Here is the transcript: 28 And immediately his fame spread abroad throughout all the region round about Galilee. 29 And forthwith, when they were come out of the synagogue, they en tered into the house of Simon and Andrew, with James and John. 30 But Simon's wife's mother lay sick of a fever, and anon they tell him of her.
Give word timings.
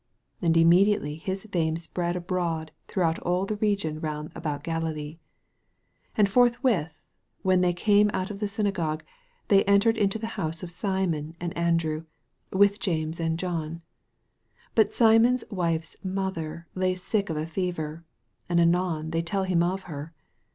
28 0.39 0.47
And 0.47 0.57
immediately 0.57 1.15
his 1.17 1.43
fame 1.51 1.75
spread 1.77 2.15
abroad 2.15 2.71
throughout 2.87 3.19
all 3.19 3.45
the 3.45 3.57
region 3.57 3.99
round 3.99 4.31
about 4.33 4.63
Galilee. 4.63 5.19
29 6.15 6.15
And 6.17 6.27
forthwith, 6.27 7.03
when 7.43 7.61
they 7.61 7.69
were 7.69 7.73
come 8.05 8.09
out 8.11 8.31
of 8.31 8.39
the 8.39 8.47
synagogue, 8.47 9.03
they 9.49 9.63
en 9.65 9.79
tered 9.79 9.97
into 9.97 10.17
the 10.17 10.25
house 10.41 10.63
of 10.63 10.71
Simon 10.71 11.35
and 11.39 11.55
Andrew, 11.55 12.05
with 12.51 12.79
James 12.79 13.19
and 13.19 13.37
John. 13.37 13.83
30 14.73 14.73
But 14.73 14.93
Simon's 14.95 15.43
wife's 15.51 15.95
mother 16.03 16.65
lay 16.73 16.95
sick 16.95 17.29
of 17.29 17.37
a 17.37 17.45
fever, 17.45 18.03
and 18.49 18.59
anon 18.59 19.11
they 19.11 19.21
tell 19.21 19.43
him 19.43 19.61
of 19.61 19.83
her. 19.83 20.15